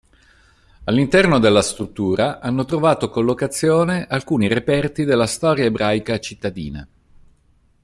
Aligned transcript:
All'interno 0.85 1.37
della 1.37 1.61
struttura 1.61 2.39
hanno 2.39 2.65
trovato 2.65 3.11
collocazione 3.11 4.07
alcuni 4.09 4.47
reperti 4.47 5.03
della 5.03 5.27
storia 5.27 5.65
ebraica 5.65 6.17
cittadina. 6.17 6.87